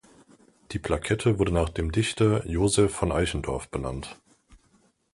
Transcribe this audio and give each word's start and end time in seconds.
Die 0.71 0.79
Plakette 0.79 1.37
wurde 1.37 1.51
nach 1.53 1.69
dem 1.69 1.91
Dichter 1.91 2.43
Joseph 2.47 2.91
von 2.91 3.11
Eichendorff 3.11 3.69
benannt. 3.69 4.19